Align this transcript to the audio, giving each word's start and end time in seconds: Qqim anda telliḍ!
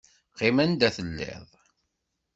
Qqim 0.31 0.57
anda 0.63 0.89
telliḍ! 0.95 1.47